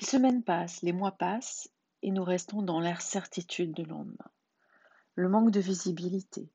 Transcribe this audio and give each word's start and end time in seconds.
Les 0.00 0.06
semaines 0.06 0.42
passent, 0.42 0.82
les 0.82 0.92
mois 0.92 1.12
passent, 1.12 1.70
et 2.02 2.10
nous 2.10 2.24
restons 2.24 2.62
dans 2.62 2.80
l'incertitude 2.80 3.72
du 3.72 3.84
lendemain. 3.84 4.30
Le 5.14 5.28
manque 5.28 5.50
de 5.50 5.60
visibilité, 5.60 6.50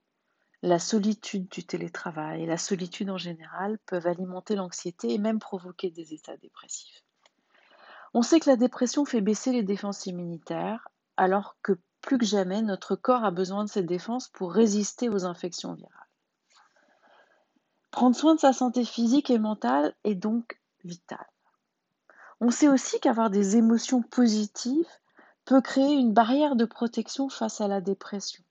la 0.61 0.77
solitude 0.77 1.49
du 1.49 1.63
télétravail 1.63 2.43
et 2.43 2.45
la 2.45 2.57
solitude 2.57 3.09
en 3.09 3.17
général 3.17 3.79
peuvent 3.87 4.05
alimenter 4.05 4.55
l'anxiété 4.55 5.11
et 5.11 5.17
même 5.17 5.39
provoquer 5.39 5.89
des 5.89 6.13
états 6.13 6.37
dépressifs. 6.37 7.03
On 8.13 8.21
sait 8.21 8.39
que 8.39 8.49
la 8.49 8.57
dépression 8.57 9.05
fait 9.05 9.21
baisser 9.21 9.51
les 9.51 9.63
défenses 9.63 10.05
immunitaires, 10.05 10.89
alors 11.17 11.57
que 11.63 11.79
plus 12.01 12.19
que 12.19 12.25
jamais, 12.25 12.61
notre 12.61 12.95
corps 12.95 13.23
a 13.23 13.31
besoin 13.31 13.63
de 13.63 13.69
ces 13.69 13.83
défenses 13.83 14.27
pour 14.29 14.53
résister 14.53 15.09
aux 15.09 15.25
infections 15.25 15.73
virales. 15.73 15.97
Prendre 17.89 18.15
soin 18.15 18.35
de 18.35 18.39
sa 18.39 18.53
santé 18.53 18.85
physique 18.85 19.29
et 19.29 19.39
mentale 19.39 19.95
est 20.03 20.15
donc 20.15 20.59
vital. 20.83 21.30
On 22.43 22.49
sait 22.49 22.67
aussi 22.67 22.99
qu'avoir 22.99 23.29
des 23.29 23.55
émotions 23.55 24.01
positives 24.01 24.89
peut 25.45 25.61
créer 25.61 25.93
une 25.93 26.11
barrière 26.11 26.55
de 26.55 26.65
protection 26.65 27.29
face 27.29 27.61
à 27.61 27.67
la 27.67 27.81
dépression. 27.81 28.43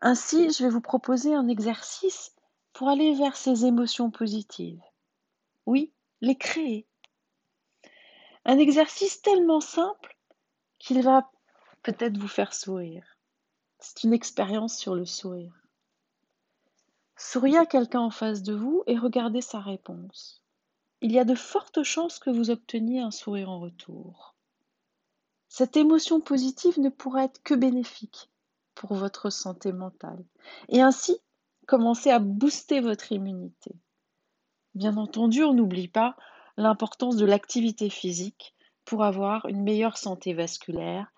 Ainsi, 0.00 0.52
je 0.52 0.62
vais 0.62 0.70
vous 0.70 0.80
proposer 0.80 1.34
un 1.34 1.48
exercice 1.48 2.32
pour 2.72 2.88
aller 2.88 3.12
vers 3.14 3.34
ces 3.34 3.64
émotions 3.64 4.12
positives. 4.12 4.80
Oui, 5.66 5.92
les 6.20 6.36
créer. 6.36 6.86
Un 8.44 8.58
exercice 8.58 9.20
tellement 9.20 9.60
simple 9.60 10.16
qu'il 10.78 11.02
va 11.02 11.28
peut-être 11.82 12.18
vous 12.18 12.28
faire 12.28 12.54
sourire. 12.54 13.18
C'est 13.80 14.04
une 14.04 14.12
expérience 14.12 14.78
sur 14.78 14.94
le 14.94 15.06
sourire. 15.06 15.66
Souriez 17.16 17.58
à 17.58 17.66
quelqu'un 17.66 18.00
en 18.00 18.10
face 18.10 18.44
de 18.44 18.54
vous 18.54 18.84
et 18.86 18.96
regardez 18.96 19.40
sa 19.40 19.58
réponse. 19.58 20.43
Il 21.04 21.12
y 21.12 21.18
a 21.18 21.26
de 21.26 21.34
fortes 21.34 21.82
chances 21.82 22.18
que 22.18 22.30
vous 22.30 22.48
obteniez 22.48 23.00
un 23.00 23.10
sourire 23.10 23.50
en 23.50 23.60
retour. 23.60 24.34
Cette 25.50 25.76
émotion 25.76 26.22
positive 26.22 26.80
ne 26.80 26.88
pourra 26.88 27.24
être 27.24 27.42
que 27.42 27.52
bénéfique 27.52 28.30
pour 28.74 28.94
votre 28.94 29.28
santé 29.28 29.70
mentale 29.70 30.24
et 30.70 30.80
ainsi 30.80 31.18
commencer 31.66 32.08
à 32.08 32.20
booster 32.20 32.80
votre 32.80 33.12
immunité. 33.12 33.76
Bien 34.74 34.96
entendu, 34.96 35.44
on 35.44 35.52
n'oublie 35.52 35.88
pas 35.88 36.16
l'importance 36.56 37.16
de 37.16 37.26
l'activité 37.26 37.90
physique 37.90 38.54
pour 38.86 39.04
avoir 39.04 39.44
une 39.44 39.62
meilleure 39.62 39.98
santé 39.98 40.32
vasculaire 40.32 41.12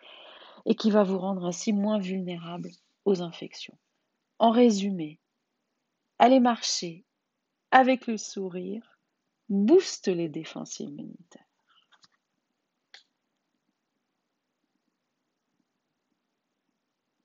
et 0.64 0.74
qui 0.74 0.90
va 0.90 1.04
vous 1.04 1.18
rendre 1.18 1.46
ainsi 1.46 1.72
moins 1.72 2.00
vulnérable 2.00 2.72
aux 3.04 3.22
infections. 3.22 3.78
En 4.40 4.50
résumé, 4.50 5.20
aller 6.18 6.40
marcher 6.40 7.04
avec 7.70 8.08
le 8.08 8.16
sourire 8.16 8.95
booste 9.48 10.08
les 10.08 10.28
défenses 10.28 10.80
immunitaires. 10.80 11.45